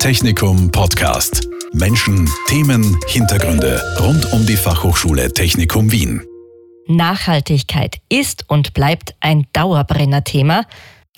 [0.00, 1.46] Technikum Podcast.
[1.74, 6.22] Menschen, Themen, Hintergründe rund um die Fachhochschule Technikum Wien.
[6.86, 10.64] Nachhaltigkeit ist und bleibt ein Dauerbrenner-Thema.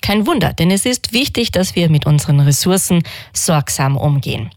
[0.01, 4.49] Kein Wunder, denn es ist wichtig, dass wir mit unseren Ressourcen sorgsam umgehen.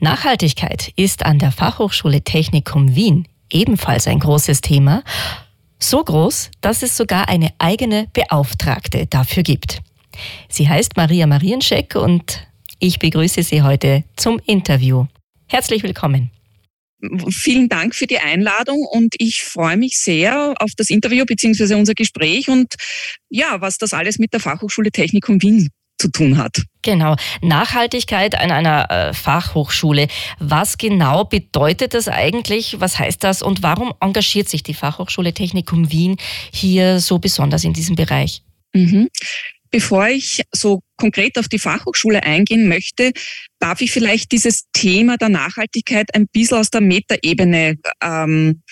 [0.00, 5.04] Nachhaltigkeit ist an der Fachhochschule Technikum Wien ebenfalls ein großes Thema.
[5.78, 9.80] So groß, dass es sogar eine eigene Beauftragte dafür gibt.
[10.48, 12.47] Sie heißt Maria Marienscheck und
[12.78, 15.06] ich begrüße Sie heute zum Interview.
[15.46, 16.30] Herzlich willkommen.
[17.30, 21.74] Vielen Dank für die Einladung und ich freue mich sehr auf das Interview bzw.
[21.74, 22.74] unser Gespräch und
[23.28, 26.62] ja, was das alles mit der Fachhochschule Technikum Wien zu tun hat.
[26.82, 27.16] Genau.
[27.42, 30.08] Nachhaltigkeit an einer äh, Fachhochschule.
[30.38, 32.80] Was genau bedeutet das eigentlich?
[32.80, 33.42] Was heißt das?
[33.42, 36.16] Und warum engagiert sich die Fachhochschule Technikum Wien
[36.52, 38.42] hier so besonders in diesem Bereich?
[38.74, 39.08] Mhm.
[39.70, 43.12] Bevor ich so konkret auf die Fachhochschule eingehen möchte,
[43.58, 48.62] darf ich vielleicht dieses Thema der Nachhaltigkeit ein bisschen aus der Metaebene ähm,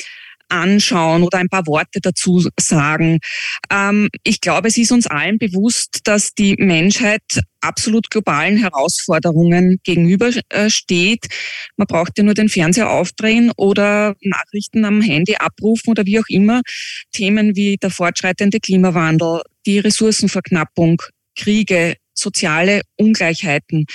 [0.48, 3.18] anschauen oder ein paar Worte dazu sagen.
[3.70, 7.22] Ähm, ich glaube, es ist uns allen bewusst, dass die Menschheit
[7.60, 11.26] absolut globalen Herausforderungen gegenübersteht.
[11.76, 16.28] Man braucht ja nur den Fernseher aufdrehen oder Nachrichten am Handy abrufen oder wie auch
[16.28, 16.62] immer.
[17.12, 21.02] Themen wie der fortschreitende Klimawandel, die Ressourcenverknappung,
[21.34, 23.86] Kriege, soziale Ungleichheiten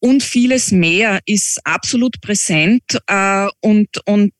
[0.00, 4.32] und vieles mehr ist absolut präsent äh, und, und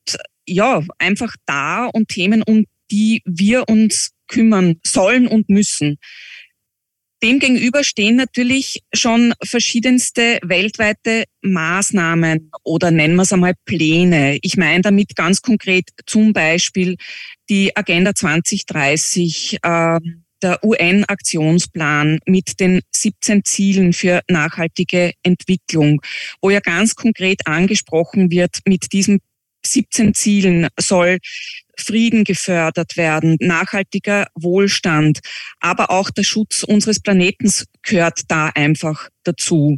[0.51, 5.97] ja, einfach da und Themen, um die wir uns kümmern sollen und müssen.
[7.23, 14.39] Demgegenüber stehen natürlich schon verschiedenste weltweite Maßnahmen oder nennen wir es einmal Pläne.
[14.41, 16.95] Ich meine damit ganz konkret zum Beispiel
[17.47, 19.99] die Agenda 2030, äh,
[20.41, 26.01] der UN-Aktionsplan mit den 17 Zielen für nachhaltige Entwicklung,
[26.41, 29.19] wo ja ganz konkret angesprochen wird, mit diesem
[29.65, 31.19] 17 Zielen soll
[31.77, 35.19] Frieden gefördert werden, nachhaltiger Wohlstand,
[35.59, 39.77] aber auch der Schutz unseres Planetens gehört da einfach dazu.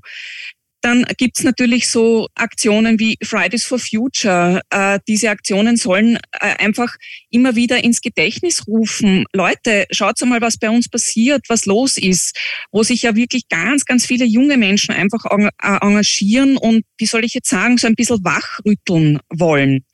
[0.83, 4.59] Dann gibt's natürlich so Aktionen wie Fridays for Future.
[4.69, 6.97] Äh, diese Aktionen sollen äh, einfach
[7.29, 9.23] immer wieder ins Gedächtnis rufen.
[9.31, 12.37] Leute, schaut mal, was bei uns passiert, was los ist,
[12.73, 17.23] wo sich ja wirklich ganz, ganz viele junge Menschen einfach äh, engagieren und, wie soll
[17.23, 19.85] ich jetzt sagen, so ein bisschen wachrütteln wollen.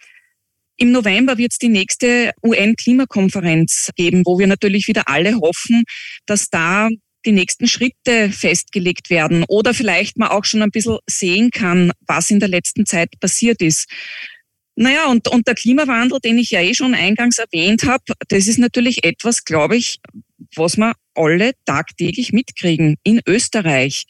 [0.77, 5.83] Im November wird es die nächste UN-Klimakonferenz geben, wo wir natürlich wieder alle hoffen,
[6.25, 6.89] dass da
[7.25, 12.29] die nächsten Schritte festgelegt werden oder vielleicht man auch schon ein bisschen sehen kann, was
[12.29, 13.89] in der letzten Zeit passiert ist.
[14.75, 18.59] Naja, und, und der Klimawandel, den ich ja eh schon eingangs erwähnt habe, das ist
[18.59, 19.99] natürlich etwas, glaube ich,
[20.55, 24.05] was wir alle tagtäglich mitkriegen in Österreich.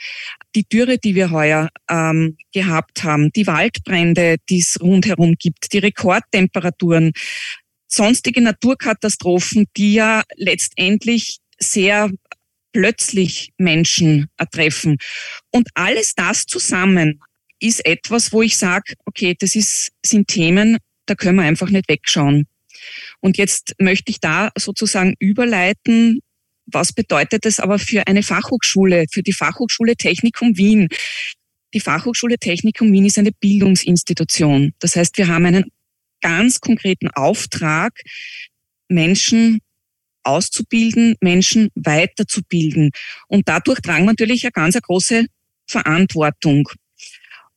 [0.56, 5.80] Die Dürre, die wir heuer ähm, gehabt haben, die Waldbrände, die es rundherum gibt, die
[5.80, 7.14] Rekordtemperaturen,
[7.88, 12.12] sonstige Naturkatastrophen, die ja letztendlich sehr
[12.72, 14.97] plötzlich Menschen treffen.
[15.52, 17.22] Und alles das zusammen
[17.59, 21.90] ist etwas, wo ich sage, okay, das ist, sind Themen, da können wir einfach nicht
[21.90, 22.47] wegschauen.
[23.19, 26.22] Und jetzt möchte ich da sozusagen überleiten,
[26.66, 30.88] was bedeutet das aber für eine Fachhochschule, für die Fachhochschule Technikum Wien?
[31.74, 34.74] Die Fachhochschule Technikum Wien ist eine Bildungsinstitution.
[34.79, 35.66] Das heißt, wir haben einen
[36.22, 37.94] ganz konkreten Auftrag,
[38.88, 39.59] Menschen
[40.24, 42.91] auszubilden, Menschen weiterzubilden.
[43.28, 45.25] Und dadurch wir natürlich eine ganz eine große
[45.68, 46.69] Verantwortung.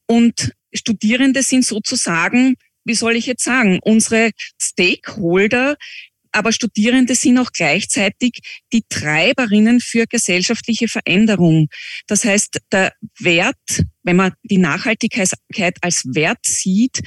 [0.07, 4.31] Und Studierende sind sozusagen, wie soll ich jetzt sagen, unsere
[4.61, 5.77] Stakeholder,
[6.33, 8.41] aber Studierende sind auch gleichzeitig
[8.73, 11.69] die Treiberinnen für gesellschaftliche Veränderung.
[12.07, 17.03] Das heißt, der Wert, wenn man die Nachhaltigkeit als Wert sieht,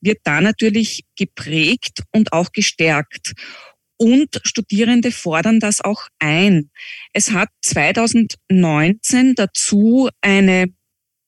[0.00, 3.32] wird da natürlich geprägt und auch gestärkt.
[3.98, 6.70] Und Studierende fordern das auch ein.
[7.12, 10.66] Es hat 2019 dazu eine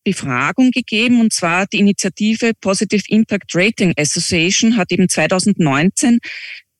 [0.04, 6.20] Befragung gegeben, und zwar die Initiative Positive Impact Rating Association hat eben 2019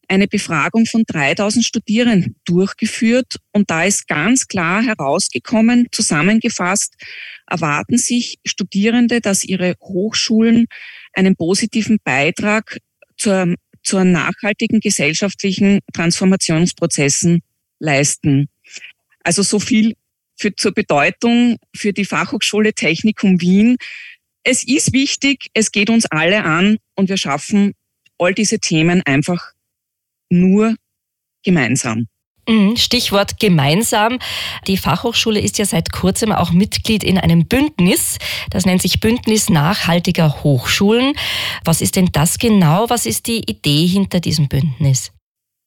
[0.09, 6.95] eine Befragung von 3000 Studierenden durchgeführt und da ist ganz klar herausgekommen, zusammengefasst,
[7.47, 10.67] erwarten sich Studierende, dass ihre Hochschulen
[11.13, 12.79] einen positiven Beitrag
[13.17, 17.43] zur, zur nachhaltigen gesellschaftlichen Transformationsprozessen
[17.79, 18.49] leisten.
[19.25, 19.95] Also so viel
[20.37, 23.77] für, zur Bedeutung für die Fachhochschule Technikum Wien.
[24.43, 27.75] Es ist wichtig, es geht uns alle an und wir schaffen
[28.19, 29.53] all diese Themen einfach
[30.31, 30.75] nur
[31.43, 32.07] gemeinsam.
[32.51, 34.19] Mhm, Stichwort gemeinsam.
[34.67, 38.19] Die Fachhochschule ist ja seit kurzem auch Mitglied in einem Bündnis.
[38.51, 41.15] Das nennt sich Bündnis nachhaltiger Hochschulen.
[41.65, 42.91] Was ist denn das genau?
[42.91, 45.13] Was ist die Idee hinter diesem Bündnis?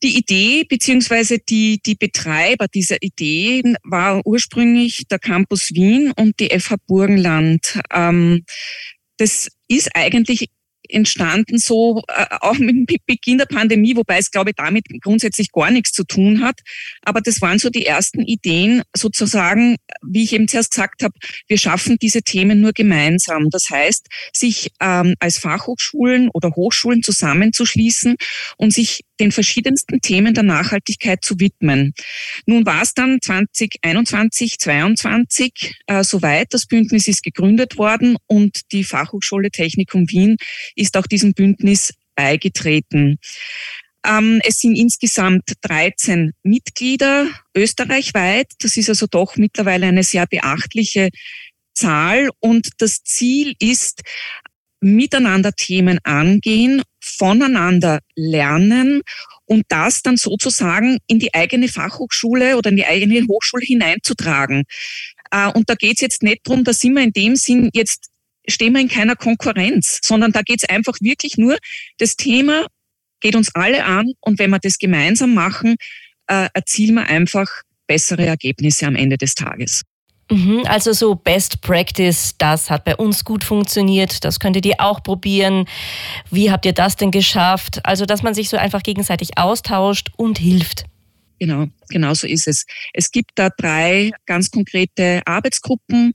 [0.04, 6.50] Die Idee beziehungsweise die, die Betreiber dieser Idee war ursprünglich der Campus Wien und die
[6.50, 7.80] FH Burgenland.
[7.94, 8.44] Ähm,
[9.16, 10.50] das ist eigentlich
[10.94, 15.72] entstanden, so äh, auch mit Beginn der Pandemie, wobei es, glaube ich, damit grundsätzlich gar
[15.72, 16.60] nichts zu tun hat.
[17.02, 21.14] Aber das waren so die ersten Ideen, sozusagen, wie ich eben zuerst gesagt habe,
[21.48, 23.50] wir schaffen diese Themen nur gemeinsam.
[23.50, 28.16] Das heißt, sich ähm, als Fachhochschulen oder Hochschulen zusammenzuschließen
[28.58, 31.94] und sich den verschiedensten Themen der Nachhaltigkeit zu widmen.
[32.46, 36.54] Nun war es dann 2021, 2022 äh, soweit.
[36.54, 40.38] Das Bündnis ist gegründet worden und die Fachhochschule Technikum Wien
[40.84, 43.18] ist auch diesem Bündnis beigetreten.
[44.06, 48.48] Ähm, es sind insgesamt 13 Mitglieder österreichweit.
[48.60, 51.10] Das ist also doch mittlerweile eine sehr beachtliche
[51.74, 52.30] Zahl.
[52.40, 54.02] Und das Ziel ist,
[54.84, 59.02] miteinander Themen angehen, voneinander lernen
[59.46, 64.64] und das dann sozusagen in die eigene Fachhochschule oder in die eigene Hochschule hineinzutragen.
[65.32, 68.10] Äh, und da geht es jetzt nicht darum, da sind wir in dem Sinn jetzt
[68.48, 71.58] stehen wir in keiner Konkurrenz, sondern da geht es einfach wirklich nur,
[71.98, 72.66] das Thema
[73.22, 75.76] geht uns alle an und wenn wir das gemeinsam machen,
[76.28, 77.48] äh, erzielen wir einfach
[77.88, 79.84] bessere Ergebnisse am Ende des Tages.
[80.30, 85.04] Mhm, also so Best Practice, das hat bei uns gut funktioniert, das könntet ihr auch
[85.04, 85.66] probieren.
[86.32, 87.82] Wie habt ihr das denn geschafft?
[87.84, 90.86] Also, dass man sich so einfach gegenseitig austauscht und hilft.
[91.44, 92.66] Genau, genau so ist es.
[92.94, 96.14] Es gibt da drei ganz konkrete Arbeitsgruppen.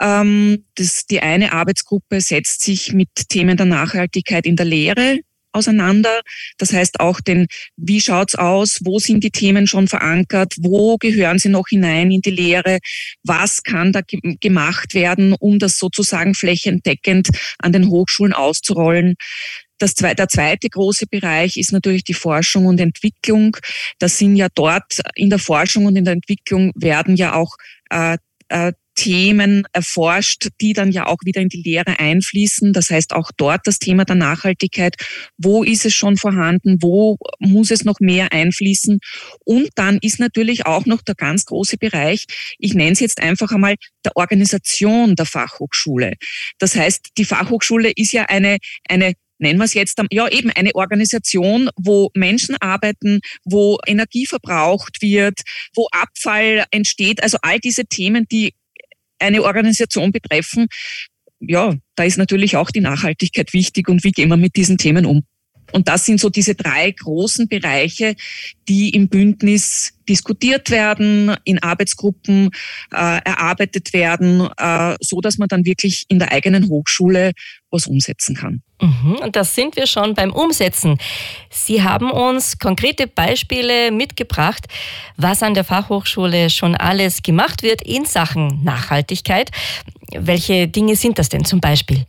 [0.00, 5.18] Ähm, das, die eine Arbeitsgruppe setzt sich mit Themen der Nachhaltigkeit in der Lehre
[5.52, 6.22] auseinander.
[6.56, 8.78] Das heißt auch den, wie schaut's aus?
[8.82, 10.54] Wo sind die Themen schon verankert?
[10.58, 12.78] Wo gehören sie noch hinein in die Lehre?
[13.24, 14.00] Was kann da
[14.40, 17.28] gemacht werden, um das sozusagen flächendeckend
[17.58, 19.16] an den Hochschulen auszurollen?
[19.82, 23.56] Das, der zweite große Bereich ist natürlich die Forschung und Entwicklung.
[23.98, 27.56] Das sind ja dort in der Forschung und in der Entwicklung werden ja auch
[27.90, 28.16] äh,
[28.48, 32.72] äh, Themen erforscht, die dann ja auch wieder in die Lehre einfließen.
[32.72, 34.94] Das heißt auch dort das Thema der Nachhaltigkeit.
[35.36, 36.76] Wo ist es schon vorhanden?
[36.80, 39.00] Wo muss es noch mehr einfließen?
[39.44, 42.26] Und dann ist natürlich auch noch der ganz große Bereich,
[42.58, 43.74] ich nenne es jetzt einfach einmal
[44.04, 46.12] der Organisation der Fachhochschule.
[46.58, 48.58] Das heißt, die Fachhochschule ist ja eine,
[48.88, 55.02] eine nennen wir es jetzt, ja eben eine Organisation, wo Menschen arbeiten, wo Energie verbraucht
[55.02, 55.40] wird,
[55.74, 58.54] wo Abfall entsteht, also all diese Themen, die
[59.18, 60.66] eine Organisation betreffen,
[61.40, 65.06] ja, da ist natürlich auch die Nachhaltigkeit wichtig und wie gehen wir mit diesen Themen
[65.06, 65.24] um.
[65.72, 68.14] Und das sind so diese drei großen Bereiche,
[68.68, 72.50] die im Bündnis diskutiert werden, in Arbeitsgruppen
[72.92, 77.32] äh, erarbeitet werden, äh, so dass man dann wirklich in der eigenen Hochschule
[77.70, 78.62] was umsetzen kann.
[78.80, 80.98] Mhm, und das sind wir schon beim Umsetzen.
[81.50, 84.66] Sie haben uns konkrete Beispiele mitgebracht,
[85.16, 89.50] was an der Fachhochschule schon alles gemacht wird in Sachen Nachhaltigkeit.
[90.14, 92.04] Welche Dinge sind das denn zum Beispiel?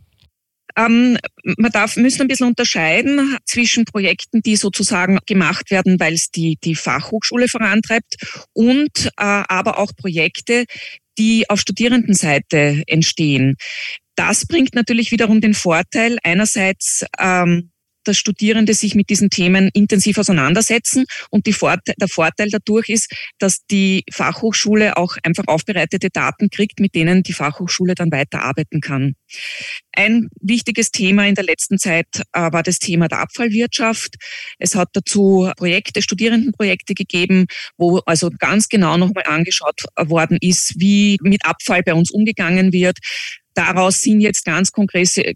[0.76, 1.18] Ähm,
[1.58, 6.58] man darf, müssen ein bisschen unterscheiden zwischen Projekten, die sozusagen gemacht werden, weil es die,
[6.62, 8.16] die Fachhochschule vorantreibt
[8.52, 10.64] und äh, aber auch Projekte,
[11.18, 13.56] die auf Studierendenseite entstehen.
[14.16, 17.70] Das bringt natürlich wiederum den Vorteil, einerseits ähm,
[18.04, 21.04] dass Studierende sich mit diesen Themen intensiv auseinandersetzen.
[21.30, 26.94] Und Vorte der Vorteil dadurch ist, dass die Fachhochschule auch einfach aufbereitete Daten kriegt, mit
[26.94, 29.14] denen die Fachhochschule dann weiterarbeiten kann.
[29.92, 34.16] Ein wichtiges Thema in der letzten Zeit äh, war das Thema der Abfallwirtschaft.
[34.58, 37.46] Es hat dazu Projekte, Studierendenprojekte gegeben,
[37.76, 42.98] wo also ganz genau nochmal angeschaut worden ist, wie mit Abfall bei uns umgegangen wird,
[43.54, 45.34] Daraus sind jetzt ganz konkrete,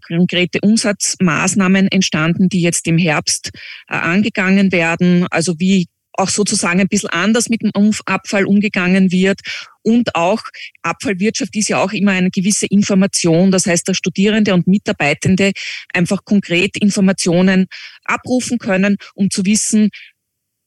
[0.61, 3.51] Umsatzmaßnahmen entstanden, die jetzt im Herbst
[3.87, 5.25] äh, angegangen werden.
[5.31, 5.87] Also wie
[6.19, 7.71] auch sozusagen ein bisschen anders mit dem
[8.05, 9.39] Abfall umgegangen wird.
[9.81, 10.41] Und auch
[10.81, 13.51] Abfallwirtschaft ist ja auch immer eine gewisse Information.
[13.51, 15.53] Das heißt, dass Studierende und Mitarbeitende
[15.93, 17.67] einfach konkret Informationen
[18.03, 19.89] abrufen können, um zu wissen,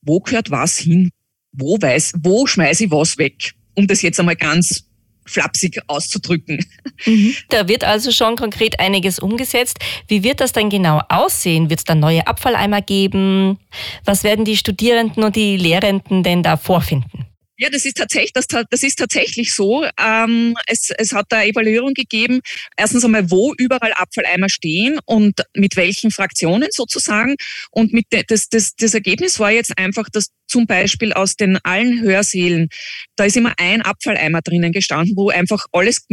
[0.00, 1.10] wo gehört was hin,
[1.52, 3.52] wo weiß, wo schmeiße ich was weg.
[3.74, 4.84] Um das jetzt einmal ganz
[5.24, 6.64] flapsig auszudrücken.
[7.04, 7.34] Mhm.
[7.48, 9.78] Da wird also schon konkret einiges umgesetzt.
[10.08, 11.70] Wie wird das dann genau aussehen?
[11.70, 13.58] Wird es dann neue Abfalleimer geben?
[14.04, 17.26] Was werden die Studierenden und die Lehrenden denn da vorfinden?
[17.62, 19.84] Ja, das ist tatsächlich, das, das ist tatsächlich so.
[19.96, 22.40] Ähm, es, es hat da Evaluierung gegeben.
[22.76, 27.36] Erstens einmal, wo überall Abfalleimer stehen und mit welchen Fraktionen sozusagen.
[27.70, 31.56] Und mit de, das, das, das Ergebnis war jetzt einfach, dass zum Beispiel aus den
[31.62, 32.68] allen Hörsälen,
[33.14, 36.04] da ist immer ein Abfalleimer drinnen gestanden, wo einfach alles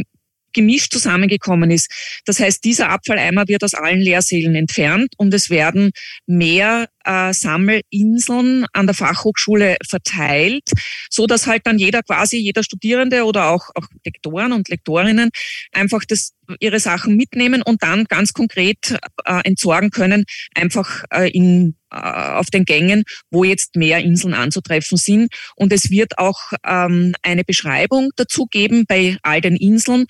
[0.54, 1.92] gemischt zusammengekommen ist.
[2.26, 5.92] Das heißt, dieser Abfalleimer wird aus allen Lehrsälen entfernt und es werden
[6.28, 10.70] mehr äh, Sammelinseln an der Fachhochschule verteilt,
[11.10, 15.32] so dass halt dann jeder quasi, jeder Studierende oder auch, auch Lektoren und Lektorinnen
[15.72, 21.76] einfach das, ihre Sachen mitnehmen und dann ganz konkret äh, entsorgen können, einfach äh, in
[21.92, 25.34] äh, auf den Gängen, wo jetzt mehr Inseln anzutreffen sind.
[25.56, 30.06] Und es wird auch ähm, eine Beschreibung dazu geben bei all den Inseln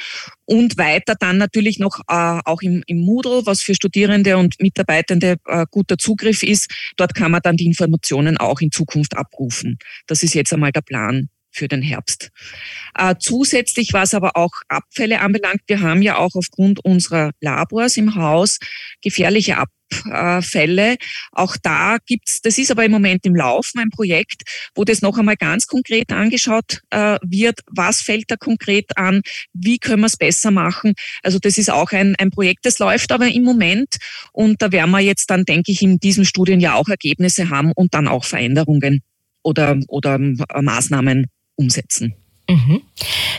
[0.50, 5.38] und weiter dann natürlich noch äh, auch im, im Moodle, was für Studierende und Mitarbeitende
[5.46, 6.72] äh, guter Zugriff ist.
[6.98, 9.77] Dort kann man dann die Informationen auch in Zukunft abrufen.
[10.08, 12.32] Das ist jetzt einmal der Plan für den Herbst.
[12.98, 18.15] Äh, zusätzlich, was aber auch Abfälle anbelangt, wir haben ja auch aufgrund unserer Labors im
[18.15, 18.58] Haus
[19.03, 19.78] gefährliche Abfälle
[20.41, 20.98] Fälle.
[21.31, 24.43] Auch da gibt's, das ist aber im Moment im Laufen, ein Projekt,
[24.75, 27.62] wo das noch einmal ganz konkret angeschaut äh, wird.
[27.67, 29.22] Was fällt da konkret an?
[29.53, 30.93] Wie können wir es besser machen?
[31.24, 33.98] Also das ist auch ein, ein Projekt, das läuft aber im Moment
[34.31, 37.93] und da werden wir jetzt dann, denke ich, in diesem Studienjahr auch Ergebnisse haben und
[37.93, 39.01] dann auch Veränderungen
[39.43, 42.13] oder, oder äh, Maßnahmen umsetzen.
[42.50, 42.82] Mhm.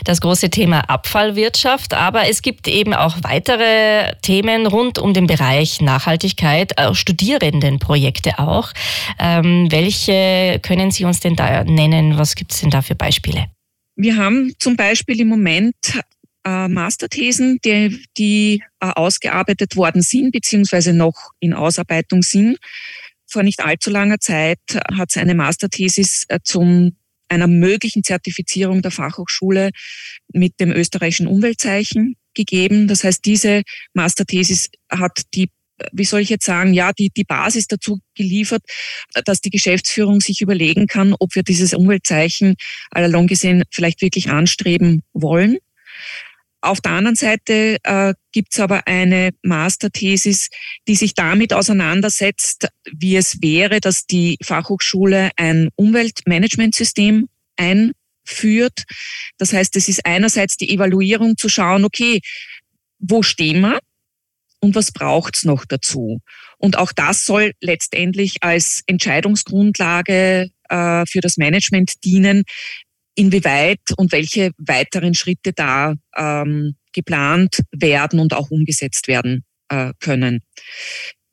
[0.05, 5.81] Das große Thema Abfallwirtschaft, aber es gibt eben auch weitere Themen rund um den Bereich
[5.81, 8.71] Nachhaltigkeit, äh, Studierendenprojekte auch.
[9.19, 12.17] Ähm, welche können Sie uns denn da nennen?
[12.17, 13.47] Was gibt es denn da für Beispiele?
[13.97, 15.75] Wir haben zum Beispiel im Moment
[16.45, 22.57] äh, Masterthesen, die, die äh, ausgearbeitet worden sind, beziehungsweise noch in Ausarbeitung sind.
[23.27, 24.59] Vor nicht allzu langer Zeit
[24.97, 26.95] hat es eine Masterthesis äh, zum
[27.31, 29.71] einer möglichen Zertifizierung der Fachhochschule
[30.33, 32.87] mit dem österreichischen Umweltzeichen gegeben.
[32.87, 35.49] Das heißt, diese Masterthesis hat die
[35.93, 38.61] wie soll ich jetzt sagen, ja, die, die Basis dazu geliefert,
[39.25, 42.53] dass die Geschäftsführung sich überlegen kann, ob wir dieses Umweltzeichen
[42.91, 45.57] allalong gesehen vielleicht wirklich anstreben wollen.
[46.61, 50.49] Auf der anderen Seite äh, gibt es aber eine Masterthesis,
[50.87, 57.27] die sich damit auseinandersetzt, wie es wäre, dass die Fachhochschule ein Umweltmanagementsystem
[57.57, 58.83] einführt.
[59.39, 62.19] Das heißt, es ist einerseits die Evaluierung zu schauen, okay,
[62.99, 63.79] wo stehen wir
[64.59, 66.19] und was braucht's noch dazu?
[66.59, 72.43] Und auch das soll letztendlich als Entscheidungsgrundlage äh, für das Management dienen,
[73.15, 80.41] inwieweit und welche weiteren Schritte da ähm, geplant werden und auch umgesetzt werden äh, können.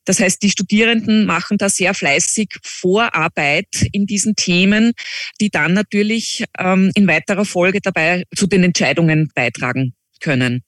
[0.05, 4.93] Das heißt, die Studierenden machen da sehr fleißig Vorarbeit in diesen Themen,
[5.39, 10.63] die dann natürlich ähm, in weiterer Folge dabei zu den Entscheidungen beitragen können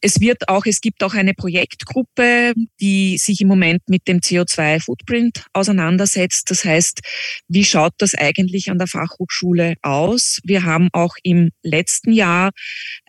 [0.00, 5.46] es wird auch, es gibt auch eine Projektgruppe, die sich im Moment mit dem CO2-Footprint
[5.52, 6.50] auseinandersetzt.
[6.50, 7.00] Das heißt,
[7.48, 10.40] wie schaut das eigentlich an der Fachhochschule aus?
[10.44, 12.50] Wir haben auch im letzten Jahr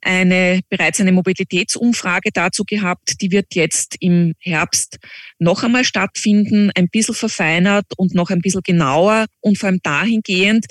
[0.01, 3.22] eine, bereits eine Mobilitätsumfrage dazu gehabt.
[3.22, 4.98] Die wird jetzt im Herbst
[5.38, 10.65] noch einmal stattfinden, ein bisschen verfeinert und noch ein bisschen genauer und vor allem dahingehend,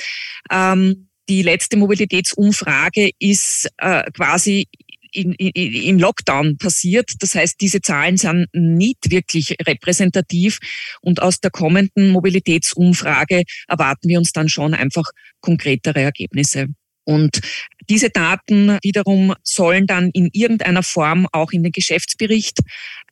[0.50, 4.66] ähm, die letzte Mobilitätsumfrage ist äh, quasi
[5.12, 7.10] in, in, im Lockdown passiert.
[7.20, 10.58] Das heißt, diese Zahlen sind nicht wirklich repräsentativ
[11.00, 15.10] und aus der kommenden Mobilitätsumfrage erwarten wir uns dann schon einfach
[15.40, 16.66] konkretere Ergebnisse.
[17.08, 17.40] Und
[17.88, 22.58] diese Daten wiederum sollen dann in irgendeiner Form auch in den Geschäftsbericht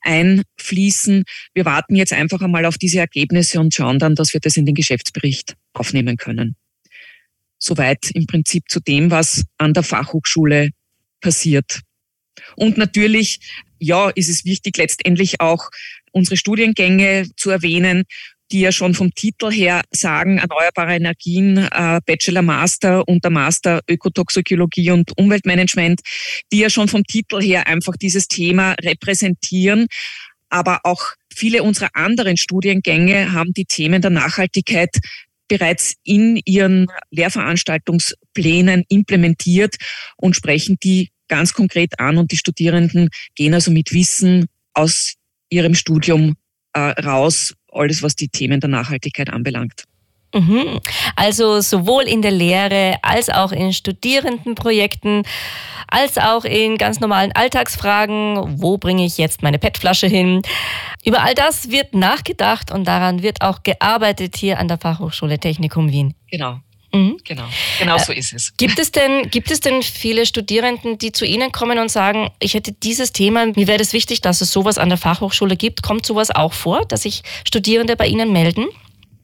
[0.03, 1.23] einfließen.
[1.55, 4.67] Wir warten jetzt einfach einmal auf diese Ergebnisse und schauen dann, dass wir das in
[4.67, 6.55] den Geschäftsbericht aufnehmen können.
[7.57, 10.69] Soweit im Prinzip zu dem, was an der Fachhochschule
[11.19, 11.81] passiert.
[12.55, 13.39] Und natürlich,
[13.79, 15.69] ja, ist es wichtig, letztendlich auch
[16.11, 18.03] unsere Studiengänge zu erwähnen,
[18.51, 23.81] die ja schon vom Titel her sagen, erneuerbare Energien, äh, Bachelor, Master und der Master
[23.89, 26.01] Ökotoxikologie und Umweltmanagement,
[26.51, 29.87] die ja schon vom Titel her einfach dieses Thema repräsentieren.
[30.49, 34.97] Aber auch viele unserer anderen Studiengänge haben die Themen der Nachhaltigkeit
[35.49, 39.75] bereits in ihren Lehrveranstaltungsplänen implementiert
[40.17, 45.15] und sprechen die ganz konkret an und die Studierenden gehen also mit Wissen aus
[45.49, 46.35] ihrem Studium
[46.73, 49.83] äh, raus, alles was die Themen der Nachhaltigkeit anbelangt.
[50.33, 50.79] Mhm.
[51.15, 55.23] Also sowohl in der Lehre als auch in Studierendenprojekten,
[55.87, 60.41] als auch in ganz normalen Alltagsfragen, wo bringe ich jetzt meine PET-Flasche hin?
[61.05, 65.91] Über all das wird nachgedacht und daran wird auch gearbeitet hier an der Fachhochschule Technikum
[65.91, 66.13] Wien.
[66.29, 66.59] Genau.
[66.93, 67.17] Mhm.
[67.25, 67.47] Genau,
[67.79, 68.53] genau so ist es.
[68.57, 72.53] Gibt es, denn, gibt es denn viele Studierenden, die zu Ihnen kommen und sagen, ich
[72.53, 75.83] hätte dieses Thema, mir wäre es wichtig, dass es sowas an der Fachhochschule gibt?
[75.83, 78.67] Kommt sowas auch vor, dass sich Studierende bei Ihnen melden?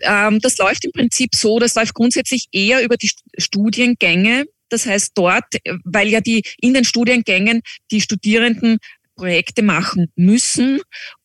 [0.01, 4.45] Ähm, das läuft im Prinzip so, das läuft grundsätzlich eher über die Studiengänge.
[4.69, 5.45] Das heißt dort,
[5.85, 8.79] weil ja die in den Studiengängen die Studierenden
[9.15, 10.81] Projekte machen müssen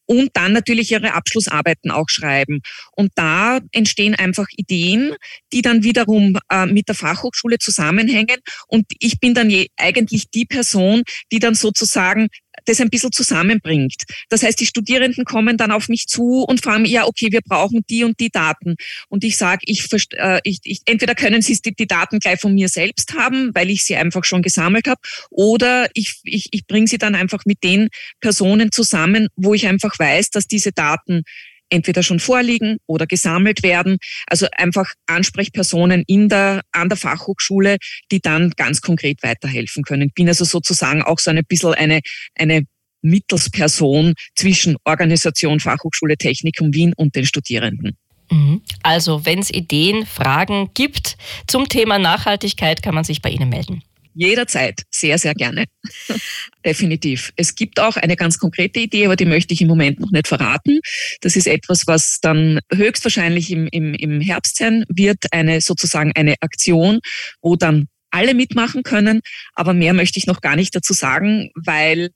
[0.08, 2.60] und dann natürlich ihre Abschlussarbeiten auch schreiben.
[2.92, 5.14] Und da entstehen einfach Ideen,
[5.52, 8.38] die dann wiederum äh, mit der Fachhochschule zusammenhängen.
[8.68, 12.28] Und ich bin dann je, eigentlich die Person, die dann sozusagen
[12.68, 14.04] das ein bisschen zusammenbringt.
[14.28, 17.84] Das heißt, die Studierenden kommen dann auf mich zu und fragen, ja, okay, wir brauchen
[17.88, 18.76] die und die Daten.
[19.08, 22.54] Und ich sage, ich, äh, ich, ich, entweder können Sie die, die Daten gleich von
[22.54, 26.86] mir selbst haben, weil ich sie einfach schon gesammelt habe, oder ich, ich, ich bringe
[26.86, 27.88] sie dann einfach mit den
[28.20, 31.22] Personen zusammen, wo ich einfach weiß, dass diese Daten
[31.70, 33.98] entweder schon vorliegen oder gesammelt werden.
[34.26, 37.76] Also einfach Ansprechpersonen in der, an der Fachhochschule,
[38.10, 40.08] die dann ganz konkret weiterhelfen können.
[40.08, 42.00] Ich bin also sozusagen auch so ein bisschen eine,
[42.34, 42.64] eine
[43.02, 47.96] Mittelsperson zwischen Organisation Fachhochschule Technikum Wien und den Studierenden.
[48.30, 48.62] Mhm.
[48.82, 53.82] Also, wenn es Ideen, Fragen gibt zum Thema Nachhaltigkeit, kann man sich bei Ihnen melden.
[54.18, 55.66] Jederzeit, sehr, sehr gerne.
[56.64, 57.32] Definitiv.
[57.36, 60.26] Es gibt auch eine ganz konkrete Idee, aber die möchte ich im Moment noch nicht
[60.26, 60.80] verraten.
[61.20, 66.34] Das ist etwas, was dann höchstwahrscheinlich im, im, im Herbst sein wird, eine sozusagen eine
[66.40, 66.98] Aktion,
[67.42, 69.20] wo dann alle mitmachen können.
[69.54, 72.10] Aber mehr möchte ich noch gar nicht dazu sagen, weil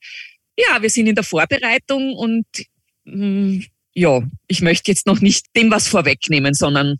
[0.58, 2.46] ja, wir sind in der Vorbereitung und
[3.04, 6.96] mh, hm, ja, ich möchte jetzt noch nicht dem was vorwegnehmen, sondern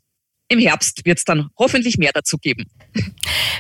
[0.53, 2.67] im Herbst wird es dann hoffentlich mehr dazu geben.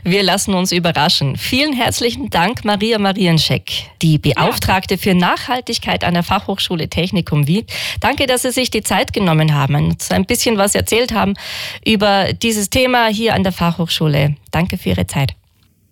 [0.05, 1.37] Wir lassen uns überraschen.
[1.37, 3.71] Vielen herzlichen Dank, Maria Marienscheck,
[4.03, 7.65] die Beauftragte für Nachhaltigkeit an der Fachhochschule Technikum Wien.
[8.01, 11.35] Danke, dass Sie sich die Zeit genommen haben und ein bisschen was erzählt haben
[11.87, 14.37] über dieses Thema hier an der Fachhochschule.
[14.51, 15.35] Danke für Ihre Zeit.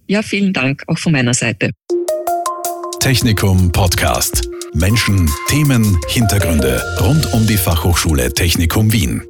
[0.07, 1.71] Ja, vielen Dank auch von meiner Seite.
[2.99, 4.49] Technikum Podcast.
[4.75, 9.30] Menschen, Themen, Hintergründe rund um die Fachhochschule Technikum Wien.